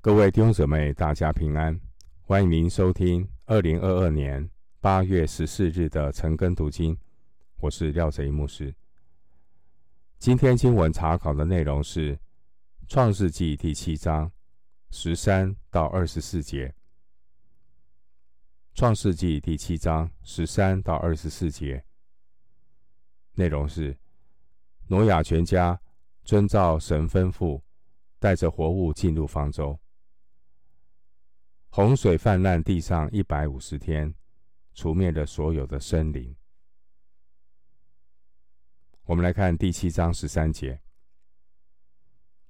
[0.00, 1.78] 各位弟兄姊妹，大家平安！
[2.22, 4.48] 欢迎您收听二零二二年
[4.80, 6.96] 八月十四日的晨更读经。
[7.56, 8.72] 我是廖贼牧师。
[10.16, 12.14] 今天经文查考的内容是
[12.86, 14.30] 《创世记》第七章
[14.92, 16.68] 十三到二十四节。
[18.74, 21.84] 《创世记》第七章十三到二十四节
[23.34, 23.98] 内容是：
[24.86, 25.80] 挪亚全家
[26.22, 27.60] 遵照神吩咐，
[28.20, 29.76] 带着活物进入方舟。
[31.78, 34.12] 洪水泛滥地上一百五十天，
[34.74, 36.34] 除灭了所有的生灵。
[39.04, 40.80] 我们来看第七章十三节。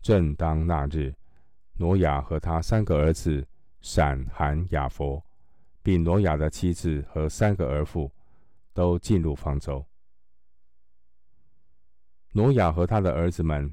[0.01, 1.15] 正当那日，
[1.75, 3.47] 挪亚和他三个儿子
[3.83, 5.23] 闪、含、雅弗，
[5.83, 8.11] 并挪亚的妻子和三个儿妇，
[8.73, 9.85] 都进入方舟。
[12.33, 13.71] 挪亚和他的儿子们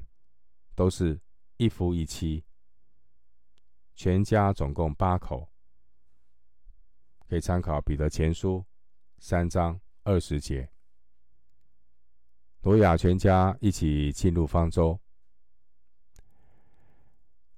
[0.74, 1.18] 都是
[1.56, 2.44] 一夫一妻。
[3.96, 5.50] 全家总共八口，
[7.26, 8.62] 可以参考彼得前书
[9.18, 10.68] 三章二十节。
[12.60, 15.00] 挪亚全家一起进入方舟，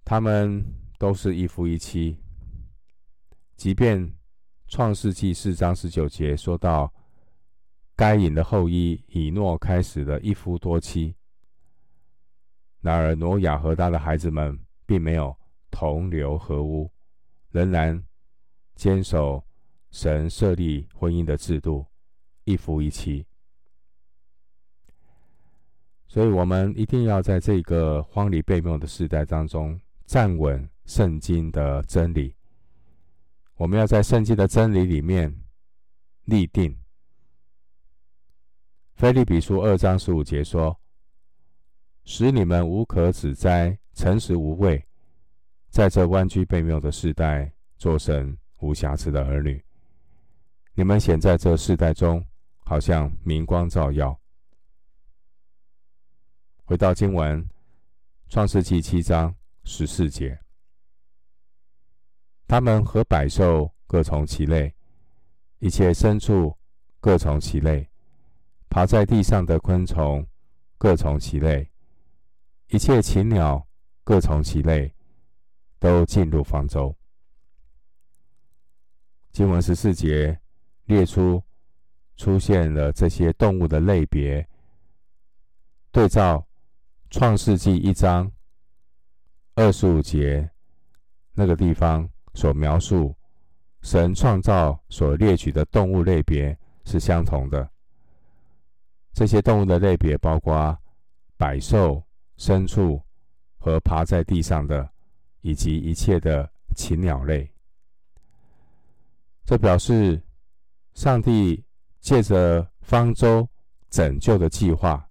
[0.04, 0.64] 他们
[0.96, 2.16] 都是一夫一妻。
[3.56, 4.14] 即便
[4.68, 6.94] 创世纪四章十九节说到
[7.96, 11.16] 该隐的后裔以诺开始了一夫多妻，
[12.80, 15.36] 然而挪亚和他的孩子们并没有。
[15.78, 16.90] 同流合污，
[17.52, 18.02] 仍然
[18.74, 19.44] 坚守
[19.92, 21.86] 神设立婚姻的制度，
[22.42, 23.24] 一夫一妻。
[26.08, 32.34] 所以，我们一定要在这个荒离悖谬的时代当中站稳圣经的真理。
[33.54, 35.32] 我们要在圣经的真理里面
[36.24, 36.76] 立定。
[38.96, 40.76] 腓利比书二章十五节说
[42.02, 44.84] ：“使你们无可指摘，诚实无畏。”
[45.70, 49.62] 在这弯曲被谬的时代，做神无瑕疵的儿女，
[50.74, 52.24] 你们显在这世代中，
[52.64, 54.18] 好像明光照耀。
[56.64, 57.42] 回到经文，
[58.28, 59.34] 《创世记》七章
[59.64, 60.38] 十四节，
[62.46, 64.74] 他们和百兽各从其类，
[65.60, 66.56] 一切牲畜
[66.98, 67.88] 各从其类，
[68.68, 70.26] 爬在地上的昆虫
[70.76, 71.70] 各从其类，
[72.68, 73.64] 一切禽鸟
[74.02, 74.92] 各从其类。
[75.78, 76.94] 都进入方舟。
[79.30, 80.40] 经文十四节
[80.86, 81.42] 列出
[82.16, 84.48] 出现了这些动物的类别，
[85.92, 86.44] 对照
[87.10, 88.30] 创世纪一章
[89.54, 90.50] 二十五节
[91.32, 93.14] 那个地方所描述
[93.82, 97.70] 神创造所列举的动物类别是相同的。
[99.12, 100.76] 这些动物的类别包括
[101.36, 102.02] 百兽、
[102.36, 103.00] 牲畜
[103.58, 104.90] 和爬在地上的。
[105.40, 107.50] 以及一切的禽鸟类，
[109.44, 110.20] 这表示
[110.94, 111.64] 上帝
[112.00, 113.48] 借着方舟
[113.88, 115.08] 拯救的计划，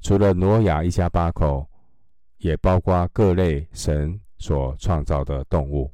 [0.00, 1.68] 除了挪亚一家八口，
[2.38, 5.92] 也包括各类神所创造的动物。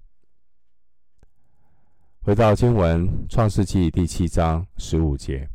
[2.21, 5.49] 回到经文，《创世纪》第七章十五节：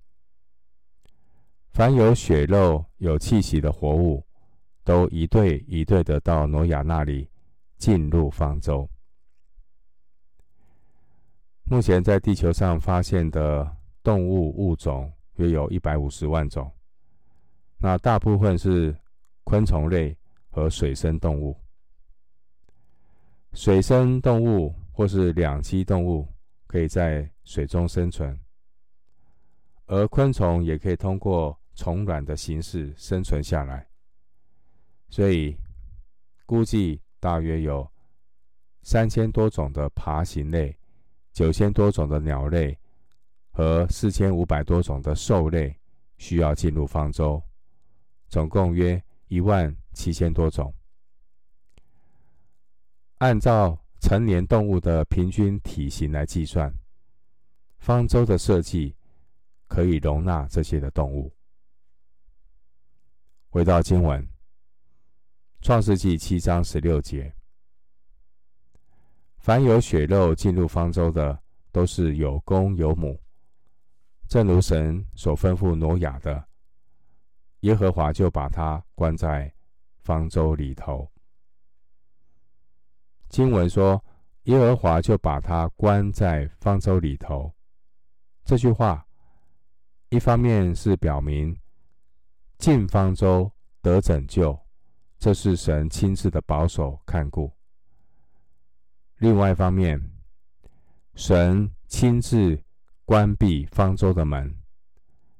[1.72, 4.26] 凡有血肉、有气息的活物，
[4.84, 7.29] 都一对一对的到挪亚那里。
[7.80, 8.88] 进入方舟。
[11.64, 16.70] 目前在地球上发现的动物物种约有一百五十万种，
[17.78, 18.94] 那大部分是
[19.46, 20.16] 昆虫类
[20.50, 21.58] 和水生动物。
[23.54, 26.28] 水生动物或是两栖动物
[26.68, 28.38] 可以在水中生存，
[29.86, 33.88] 而昆虫也可以通过虫卵的形式生存下来。
[35.08, 35.58] 所以
[36.46, 37.02] 估计。
[37.20, 37.90] 大约有
[38.82, 40.78] 三千多种的爬行类，
[41.34, 42.78] 九千多种的鸟类
[43.52, 45.78] 和四千五百多种的兽类
[46.18, 47.42] 需要进入方舟，
[48.28, 50.74] 总共约一万七千多种。
[53.18, 56.74] 按照成年动物的平均体型来计算，
[57.80, 58.96] 方舟的设计
[59.68, 61.34] 可以容纳这些的动物。
[63.50, 64.26] 回到经文。
[65.62, 67.32] 创世纪七章十六节：
[69.38, 71.38] 凡有血肉进入方舟的，
[71.72, 73.20] 都是有公有母，
[74.30, 76.44] 正如神所吩咐挪亚的。
[77.60, 79.54] 耶和华就把他关在
[79.98, 81.12] 方舟里头。
[83.28, 84.04] 经文说
[84.44, 87.54] ：“耶和华就把他关在方舟里头。”
[88.46, 89.06] 这句话，
[90.08, 91.56] 一方面是表明
[92.58, 93.52] 进方舟
[93.82, 94.58] 得拯救。
[95.20, 97.52] 这是神亲自的保守看顾。
[99.18, 100.02] 另外一方面，
[101.14, 102.58] 神亲自
[103.04, 104.56] 关闭方舟的门，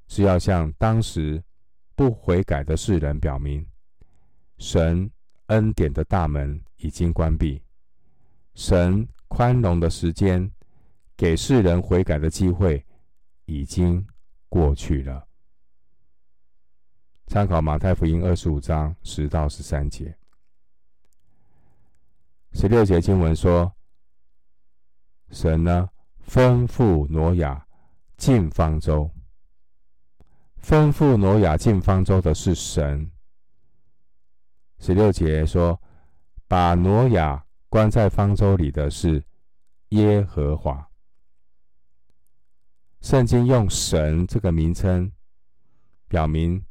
[0.06, 1.42] 是要向当时
[1.96, 3.66] 不悔改的世人表明，
[4.58, 5.10] 神
[5.46, 7.62] 恩典的大门已经关闭，
[8.54, 10.52] 神宽容的时间，
[11.16, 12.84] 给世人悔改的机会
[13.46, 14.06] 已经
[14.50, 15.26] 过去了。
[17.30, 20.12] 参考马太福音二十五章十到十三节。
[22.54, 23.72] 十六节经文说
[25.30, 25.88] ：“神呢，
[26.26, 27.64] 吩咐挪亚
[28.16, 29.08] 进方舟。
[30.60, 33.08] 吩咐挪亚进方舟的是神。”
[34.80, 35.80] 十六节说
[36.48, 39.24] ：“把挪亚关在方舟里的是
[39.90, 40.90] 耶和华。”
[43.00, 45.12] 圣经用“神”这个名称，
[46.08, 46.64] 表明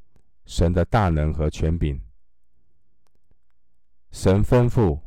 [0.49, 2.01] 神的大能和权柄。
[4.09, 4.99] 神吩咐。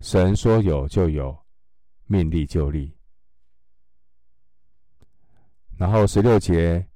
[0.00, 1.38] 神说有就有，
[2.06, 2.96] 命立就立。
[5.76, 6.88] 然后十六节，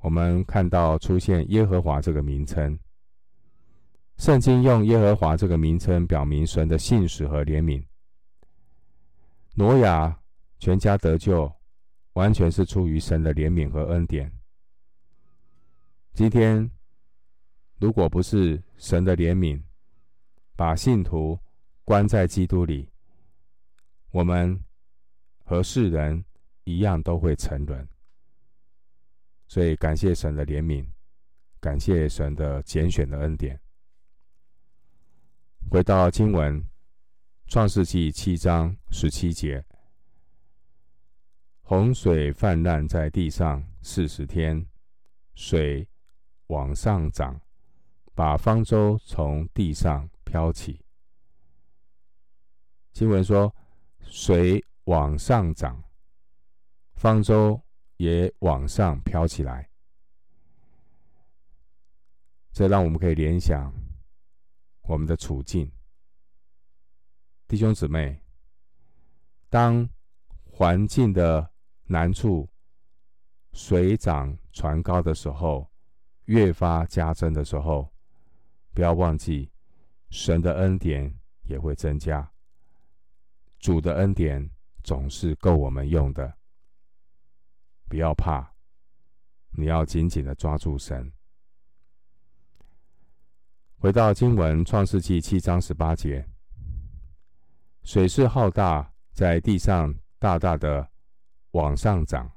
[0.00, 2.78] 我们看到出现耶和华这个名称。
[4.18, 7.82] 圣经用耶和华这个名称，表明神的信实和怜悯。
[9.54, 10.20] 挪亚
[10.58, 11.50] 全家得救，
[12.12, 14.30] 完全是出于神的怜悯和恩典。
[16.16, 16.70] 今天，
[17.78, 19.62] 如果不是神的怜悯，
[20.56, 21.38] 把信徒
[21.84, 22.90] 关在基督里，
[24.12, 24.58] 我们
[25.44, 26.24] 和世人
[26.64, 27.86] 一样都会沉沦。
[29.46, 30.88] 所以感谢神的怜悯，
[31.60, 33.60] 感谢神的拣选的恩典。
[35.70, 36.58] 回到经文，
[37.46, 39.62] 《创世纪》七章十七节：
[41.60, 44.66] 洪水泛滥在地上四十天，
[45.34, 45.86] 水
[46.48, 47.40] 往上涨，
[48.14, 50.84] 把方舟从地上飘起。
[52.92, 53.54] 经文说
[54.00, 55.82] ：“水往上涨，
[56.94, 57.60] 方舟
[57.96, 59.68] 也往上飘起来。”
[62.52, 63.70] 这让我们可以联想
[64.82, 65.70] 我们的处境。
[67.46, 68.20] 弟兄姊妹，
[69.50, 69.86] 当
[70.44, 71.50] 环境的
[71.84, 72.48] 难处
[73.52, 75.70] 水涨船高的时候，
[76.26, 77.92] 越发加增的时候，
[78.72, 79.50] 不要忘记
[80.10, 81.12] 神的恩典
[81.42, 82.30] 也会增加。
[83.58, 84.48] 主的恩典
[84.84, 86.36] 总是够我们用的，
[87.88, 88.52] 不要怕，
[89.50, 91.12] 你要紧紧的抓住神。
[93.78, 96.28] 回到经文，《创世纪》七章十八节，
[97.82, 100.88] 水势浩大，在地上大大的
[101.52, 102.30] 往上涨，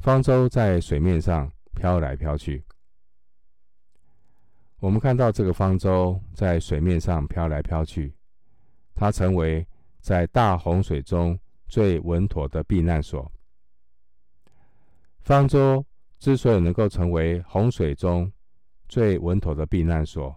[0.00, 2.64] 方舟在水面上飘来飘去。
[4.80, 8.12] 我们看到这个方舟在水面上飘来飘去，
[8.94, 9.64] 它成为。
[10.02, 11.38] 在大洪水中
[11.68, 13.30] 最稳妥的避难所。
[15.18, 15.84] 方舟
[16.18, 18.32] 之所以能够成为洪水中
[18.88, 20.34] 最稳妥的避难所，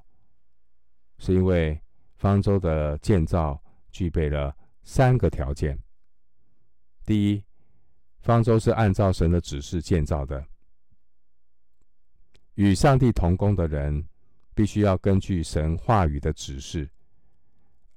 [1.18, 1.82] 是因为
[2.18, 3.58] 方舟的建造
[3.90, 4.54] 具备了
[4.84, 5.82] 三个条件。
[7.06, 7.42] 第一，
[8.20, 10.46] 方舟是按照神的指示建造的。
[12.56, 14.06] 与上帝同工的人，
[14.56, 16.90] 必须要根据神话语的指示。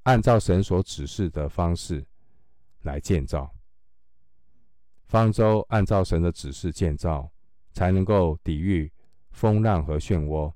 [0.03, 2.07] 按照神所指示的方式
[2.83, 3.53] 来建造
[5.07, 7.31] 方舟，按照神的指示建造，
[7.73, 8.93] 才能够抵御
[9.31, 10.53] 风浪和漩涡。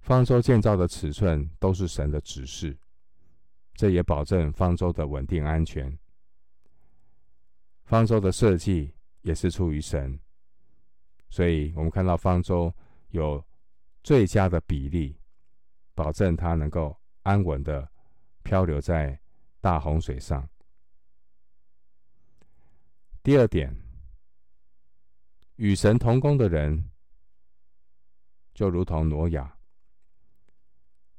[0.00, 2.76] 方舟建造的尺寸都是神的指示，
[3.74, 5.96] 这也保证方舟的稳定安全。
[7.84, 10.18] 方舟的设计也是出于神，
[11.30, 12.74] 所以我们看到方舟
[13.10, 13.44] 有
[14.02, 15.16] 最佳的比例，
[15.94, 16.96] 保证它能够。
[17.24, 17.88] 安稳的
[18.42, 19.16] 漂流在
[19.60, 20.48] 大洪水上。
[23.22, 23.72] 第二点，
[25.54, 26.90] 与神同工的人，
[28.54, 29.56] 就如同挪亚。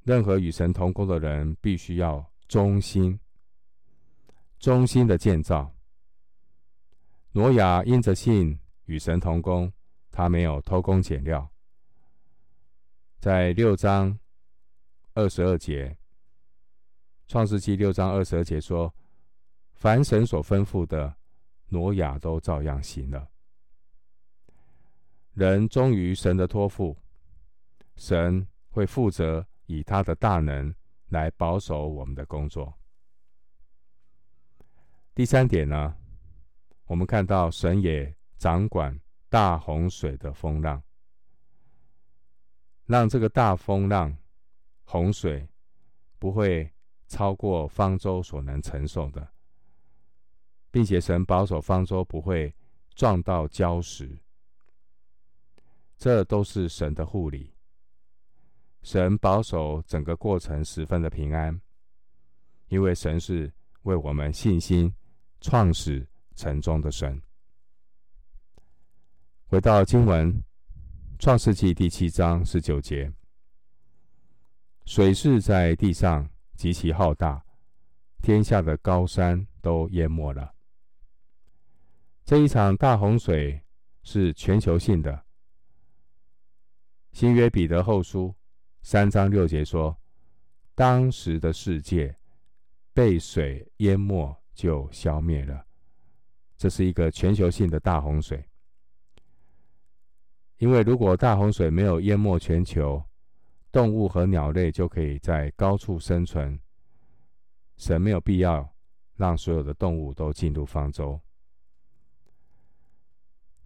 [0.02, 3.18] 任何与神同工的人，必须要忠心、
[4.60, 5.74] 忠心的建造。
[7.32, 9.72] 挪亚因着信与神同工，
[10.12, 11.50] 他没有偷工减料。
[13.24, 14.20] 在六章。
[15.14, 15.98] 二十二节，
[17.26, 18.94] 创世记六章二十二节说
[19.76, 21.16] ：“凡神所吩咐的，
[21.70, 23.30] 挪亚都照样行了。
[25.36, 26.98] 人忠于神的托付，
[27.96, 30.76] 神会负责以他的大能
[31.08, 32.78] 来保守我们的工作。”
[35.16, 35.96] 第三点呢，
[36.88, 39.00] 我们看到神也掌管
[39.30, 40.84] 大洪水的风浪，
[42.86, 44.16] 让这个大风浪。
[44.86, 45.48] 洪水
[46.20, 46.72] 不会
[47.08, 49.28] 超过方舟所能承受的，
[50.70, 52.54] 并且神保守方舟不会
[52.94, 54.20] 撞到礁石，
[55.98, 57.56] 这都是神的护理。
[58.84, 61.60] 神保守整个过程十分的平安，
[62.68, 63.52] 因为神是
[63.84, 64.94] 为我们信心
[65.40, 67.20] 创始成终的神。
[69.48, 70.32] 回到经文，
[71.20, 73.12] 《创世记》第七章十九节：
[74.86, 77.44] 水势在地上极其浩大，
[78.22, 80.54] 天下的高山都淹没了。
[82.26, 83.62] 这一场大洪水
[84.02, 85.24] 是全球性的。
[87.14, 88.36] 新约彼得后书。
[88.82, 89.98] 三章六节说，
[90.76, 92.14] 当时的世界
[92.94, 95.66] 被水淹没，就消灭了。
[96.58, 98.46] 这是一个全球性的大洪水。
[100.64, 103.04] 因为如果大洪水没有淹没全球，
[103.70, 106.58] 动物和鸟类就可以在高处生存。
[107.76, 108.74] 神没有必要
[109.18, 111.20] 让所有的动物都进入方舟。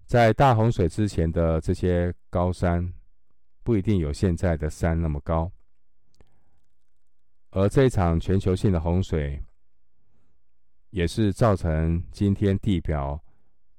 [0.07, 2.91] 在大洪水之前的这些高山。
[3.61, 5.51] 不一定有现在的山那么高，
[7.49, 9.43] 而这场全球性的洪水，
[10.91, 13.21] 也是造成今天地表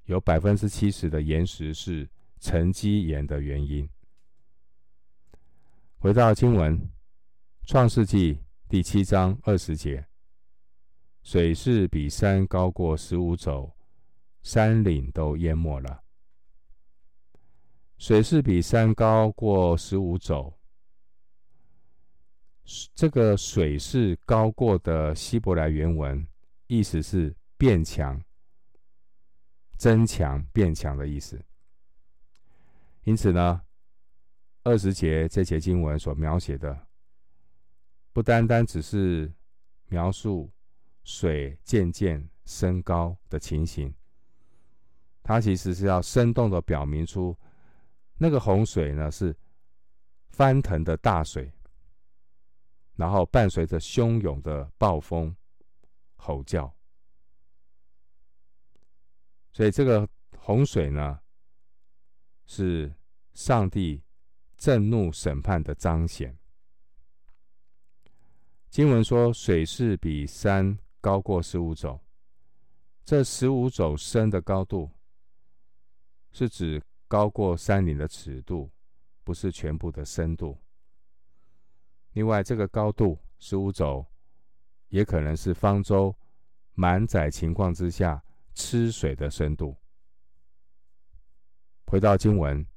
[0.04, 2.06] 有百分之七十的岩石是
[2.40, 3.88] 沉积岩的原因。
[5.99, 6.78] 回到经文，
[7.66, 8.35] 《创世纪》
[8.68, 10.07] 第七章二十节，
[11.23, 13.75] 水势比山高过十五肘，
[14.42, 16.02] 山岭都淹没了。
[17.99, 20.54] 水势比山高过十五肘。
[22.95, 26.28] 这个水势高过的希伯来原文
[26.66, 28.23] 意思是变强、
[29.78, 31.42] 增强、变强的意思。
[33.09, 33.62] 因此呢，
[34.65, 36.87] 二十节这节经文所描写的，
[38.12, 39.33] 不单单只是
[39.87, 40.53] 描述
[41.05, 43.95] 水渐渐升高的情形，
[45.23, 47.35] 它其实是要生动的表明出。
[48.19, 49.35] 那个洪水呢，是
[50.29, 51.50] 翻腾的大水，
[52.95, 55.35] 然后伴随着汹涌的暴风
[56.17, 56.71] 吼叫，
[59.55, 61.19] 所以这个洪水呢，
[62.45, 62.93] 是
[63.38, 64.02] 上帝
[64.57, 66.37] 震怒审判的彰显。
[68.68, 72.00] 经文说，水势比山高过十五肘，
[73.04, 74.90] 这十五肘深的高度
[76.33, 76.83] 是指。
[77.07, 78.71] 高过山岭的尺度，
[79.25, 80.61] 不是全部的深度。
[82.12, 84.04] 另外，这个高度十五肘，
[84.88, 86.14] 也可能是方舟
[86.75, 89.75] 满载情况之下吃水的深度。
[91.87, 92.62] 回到经文，《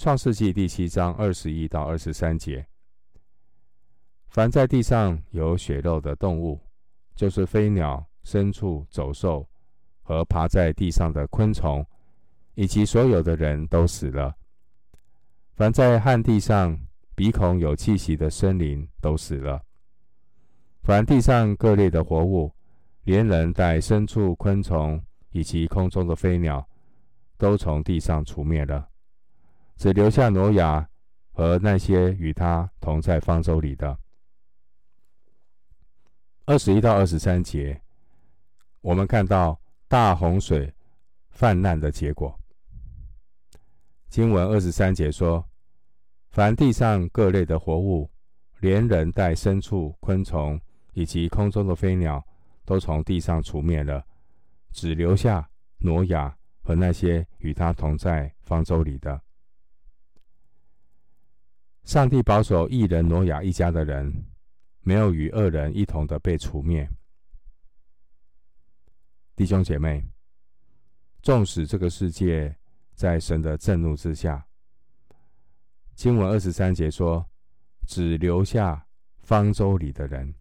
[0.00, 2.66] 创世纪》第七章二十一到二十三节：
[4.28, 6.58] 凡在地上有血肉的动物，
[7.14, 9.46] 就是飞鸟、牲畜、走兽
[10.00, 11.86] 和爬在地上的昆虫。
[12.54, 14.34] 以及所有的人都死了。
[15.54, 16.78] 凡在旱地上
[17.14, 19.62] 鼻孔有气息的生灵都死了。
[20.82, 22.50] 凡地上各类的活物，
[23.04, 26.66] 连人带牲畜、昆虫以及空中的飞鸟，
[27.36, 28.89] 都从地上除灭了，
[29.80, 30.86] 只留下挪亚
[31.32, 33.98] 和那些与他同在方舟里的。
[36.44, 37.80] 二十一到二十三节，
[38.82, 39.58] 我们看到
[39.88, 40.70] 大洪水
[41.30, 42.38] 泛滥的结果。
[44.10, 45.42] 经文二十三节说
[46.28, 48.10] ：“凡地上各类的活物，
[48.58, 50.60] 连人带牲畜、昆虫
[50.92, 52.22] 以及空中的飞鸟，
[52.66, 54.04] 都从地上除灭了，
[54.72, 59.18] 只留下挪亚和那些与他同在方舟里的。
[61.90, 64.24] 上帝保守一人挪亚一家的人，
[64.82, 66.88] 没有与恶人一同的被除灭。
[69.34, 70.00] 弟兄姐妹，
[71.20, 72.56] 纵使这个世界。”
[72.94, 74.46] 在神的震怒之下，
[75.96, 77.28] 经文二十三节说
[77.88, 78.86] ：“只留下
[79.22, 80.32] 方舟里的人，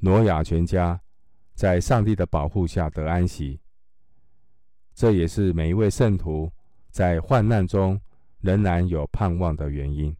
[0.00, 0.98] 挪亚全家
[1.54, 3.60] 在上帝的保护下得安息。”
[4.94, 6.50] 这也是每一位圣徒
[6.90, 8.00] 在患难中
[8.42, 10.14] 仍然有盼望的原因。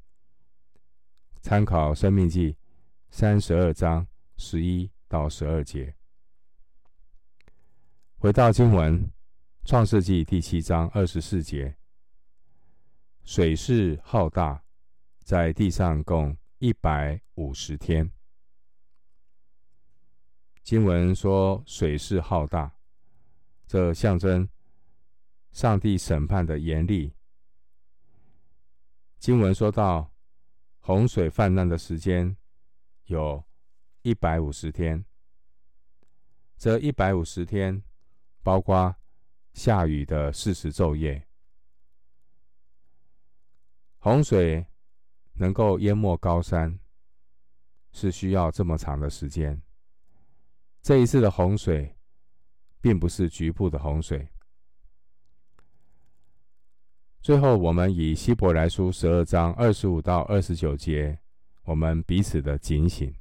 [1.43, 2.53] 参考《生命记》
[3.11, 5.95] 三十二章十一到十二节。
[8.17, 9.11] 回到经文。
[9.65, 11.77] 创世纪第七章二十四节，
[13.23, 14.61] 水势浩大，
[15.23, 18.11] 在地上共一百五十天。
[20.65, 22.73] 经文说水势浩大，
[23.69, 24.49] 这象征
[25.53, 27.15] 上帝审判的严厉。
[29.23, 30.13] 经文说到
[30.81, 32.37] 洪水泛滥的时间
[33.05, 33.45] 有
[34.03, 35.05] 一百五十天。
[36.57, 37.85] 这一百五十天，
[38.43, 38.97] 包括
[39.53, 41.25] 下雨的四十昼夜。
[43.99, 44.67] 洪水
[45.35, 46.81] 能够淹没高山，
[47.93, 49.63] 是需要这么长的时间。
[50.83, 51.97] 这一次的洪水，
[52.81, 54.29] 并不是局部的洪水。
[57.23, 61.17] 最后，我们以希伯来书十二章二十五到二十九节，
[61.63, 63.15] 我们彼此的警醒。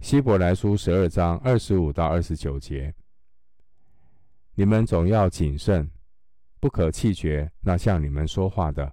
[0.00, 2.94] 希伯来书十二章二十五到二十九节，
[4.54, 5.90] 你们总要谨慎，
[6.58, 8.90] 不可气绝那向你们说话的，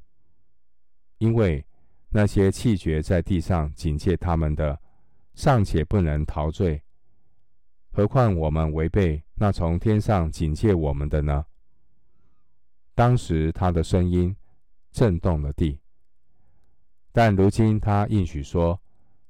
[1.17, 1.65] 因为
[2.10, 4.77] 那些气绝在地上警戒他们的，
[5.33, 6.83] 尚且不能陶醉，
[7.93, 11.45] 何况我们违背那从天上警戒我们的呢？
[13.01, 14.36] 当时他的声音
[14.91, 15.81] 震动了地，
[17.12, 18.79] 但如今他应许说，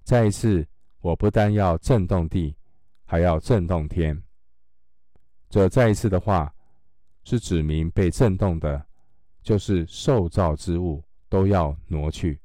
[0.03, 0.67] 再一次。
[0.99, 2.53] 我不但要震动地，
[3.05, 4.21] 还要震动天。
[5.49, 6.53] 这再一次的话，
[7.23, 8.85] 是指明被震动的，
[9.41, 12.41] 就是受造之物都要挪去，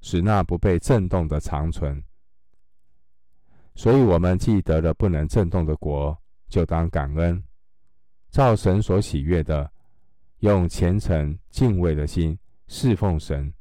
[0.00, 2.02] 使那不被震动的长存。
[3.76, 7.40] 所以，我们既得了不能震动的国，就当感恩，
[8.30, 9.72] 照神所喜悦的，
[10.42, 13.54] 用虔诚敬畏的心侍奉神，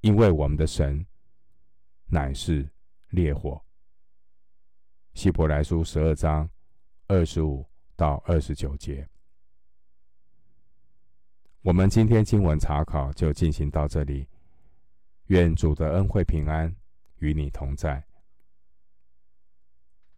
[0.00, 1.06] 因为我们的神
[2.06, 2.68] 乃是。
[3.12, 3.62] 烈火。
[5.12, 6.48] 希伯来书十二章
[7.08, 7.62] 二十五
[7.94, 9.06] 到二十九节，
[11.60, 14.26] 我们今天经文查考就进行到这里。
[15.26, 16.74] 愿主的恩惠平安
[17.18, 18.02] 与你同在。